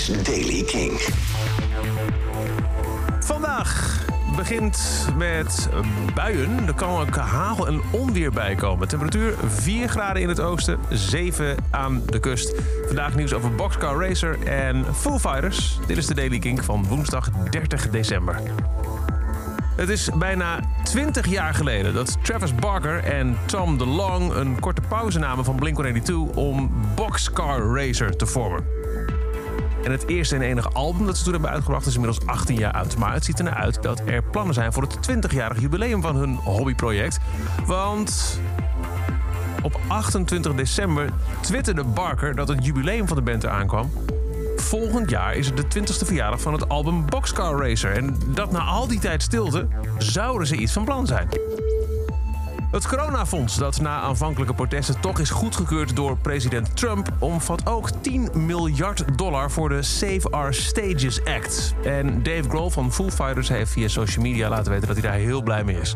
[0.00, 1.00] is Daily King.
[3.20, 4.00] Vandaag
[4.36, 5.68] begint met
[6.14, 6.66] buien.
[6.66, 8.88] Er kan ook hagel en onweer bij komen.
[8.88, 12.54] Temperatuur 4 graden in het oosten, 7 aan de kust.
[12.86, 15.78] Vandaag nieuws over Boxcar Racer en Foo Fighters.
[15.86, 18.40] Dit is de Daily King van woensdag 30 december.
[19.76, 25.18] Het is bijna 20 jaar geleden dat Travis Barker en Tom DeLong een korte pauze
[25.18, 28.79] namen van Blink-182 om Boxcar Racer te vormen.
[29.84, 32.72] En het eerste en enige album dat ze toen hebben uitgebracht is inmiddels 18 jaar
[32.72, 32.96] oud.
[32.96, 36.16] Maar het ziet er naar uit dat er plannen zijn voor het 20-jarig jubileum van
[36.16, 37.18] hun hobbyproject.
[37.66, 38.40] Want
[39.62, 41.08] op 28 december
[41.40, 43.90] twitterde Barker dat het jubileum van de band eraan kwam.
[44.56, 47.92] Volgend jaar is het de 20ste verjaardag van het album Boxcar Racer.
[47.92, 49.66] En dat na al die tijd stilte
[49.98, 51.28] zouden ze iets van plan zijn.
[52.70, 58.28] Het coronafonds, dat na aanvankelijke protesten toch is goedgekeurd door president Trump, omvat ook 10
[58.34, 61.74] miljard dollar voor de Save Our Stages Act.
[61.84, 65.18] En Dave Grohl van Foo Fighters heeft via social media laten weten dat hij daar
[65.18, 65.94] heel blij mee is.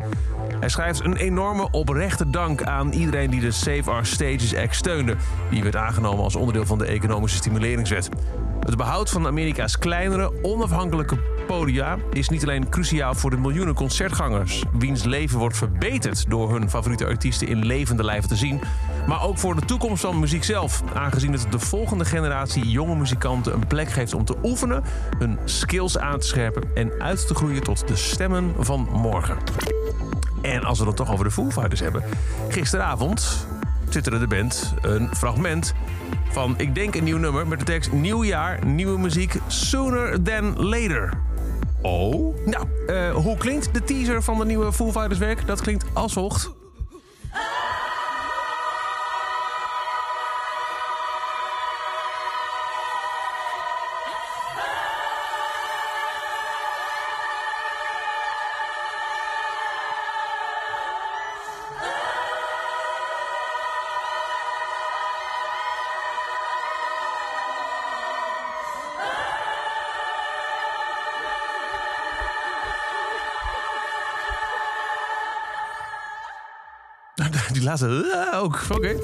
[0.61, 5.17] Hij schrijft een enorme oprechte dank aan iedereen die de Save Our Stages Act steunde.
[5.51, 8.09] Die werd aangenomen als onderdeel van de economische stimuleringswet.
[8.61, 14.65] Het behoud van Amerika's kleinere, onafhankelijke podia is niet alleen cruciaal voor de miljoenen concertgangers,
[14.73, 18.61] wiens leven wordt verbeterd door hun favoriete artiesten in levende lijven te zien,
[19.07, 23.55] maar ook voor de toekomst van muziek zelf, aangezien het de volgende generatie jonge muzikanten
[23.55, 24.83] een plek geeft om te oefenen,
[25.19, 29.37] hun skills aan te scherpen en uit te groeien tot de stemmen van morgen.
[30.43, 32.03] En als we het toch over de Foo hebben,
[32.49, 33.47] gisteravond
[33.89, 35.75] twitterde de band een fragment
[36.31, 40.55] van, ik denk een nieuw nummer met de tekst Nieuw jaar, nieuwe muziek, sooner than
[40.57, 41.13] later.
[41.85, 42.35] Oh?
[42.45, 45.47] Nou, uh, hoe klinkt de teaser van de nieuwe Foo Fighters werk?
[45.47, 46.51] Dat klinkt als volgt.
[77.53, 77.87] Die laatste
[78.33, 78.61] uh, ook.
[78.69, 78.95] Oké.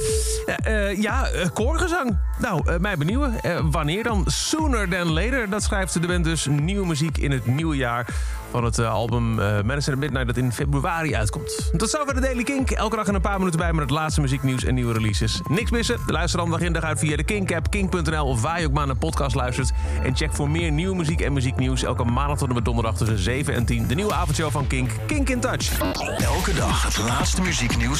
[0.96, 2.18] Ja, uh, koorgezang.
[2.38, 3.34] Nou, mij benieuwen.
[3.70, 4.24] wanneer dan?
[4.26, 5.50] Sooner than later.
[5.50, 8.06] Dat schrijft de band dus nieuwe muziek in het nieuwe jaar
[8.50, 9.34] van het album
[9.66, 11.70] Medicine at Midnight dat in februari uitkomt.
[11.76, 12.70] Tot zover de Daily Kink.
[12.70, 15.40] Elke dag een paar minuten bij met het laatste muzieknieuws en nieuwe releases.
[15.48, 15.98] Niks missen.
[16.06, 18.86] Luister dan dag in dag uit via de Kink-app, kink.nl of waar je ook maar
[18.86, 19.70] naar podcast luistert.
[20.02, 23.18] En check voor meer nieuwe muziek en muzieknieuws elke maandag tot en met donderdag tussen
[23.18, 23.86] 7 en 10.
[23.86, 25.80] De nieuwe avondshow van Kink, Kink in Touch.
[26.18, 27.99] Elke dag het laatste muzieknieuws